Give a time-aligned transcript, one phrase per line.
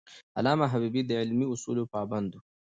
[0.37, 2.39] علامه حبیبي د علمي اصولو پابند و.